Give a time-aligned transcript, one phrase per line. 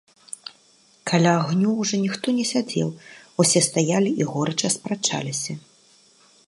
[1.11, 2.89] Каля агню ўжо ніхто не сядзеў,
[3.43, 5.53] усе стаялі і горача спрачаліся.